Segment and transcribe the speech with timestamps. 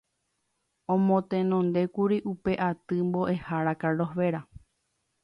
[0.93, 4.41] Omotenondékuri upe aty Mboʼehára Carlos Vera.